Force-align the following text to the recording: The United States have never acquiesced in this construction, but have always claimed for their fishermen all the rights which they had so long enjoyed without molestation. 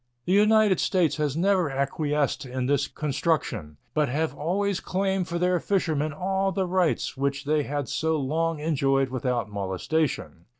The 0.25 0.33
United 0.33 0.79
States 0.79 1.17
have 1.17 1.35
never 1.37 1.69
acquiesced 1.69 2.43
in 2.43 2.65
this 2.65 2.87
construction, 2.87 3.77
but 3.93 4.09
have 4.09 4.33
always 4.33 4.79
claimed 4.79 5.27
for 5.27 5.37
their 5.37 5.59
fishermen 5.59 6.11
all 6.11 6.51
the 6.51 6.65
rights 6.65 7.15
which 7.15 7.45
they 7.45 7.61
had 7.61 7.87
so 7.87 8.17
long 8.17 8.57
enjoyed 8.59 9.09
without 9.09 9.47
molestation. 9.51 10.45